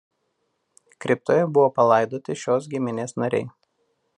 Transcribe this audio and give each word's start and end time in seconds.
Kriptoje 1.05 1.43
buvo 1.57 1.67
palaidoti 1.75 2.39
šios 2.45 2.71
giminės 2.73 3.17
nariai. 3.25 3.47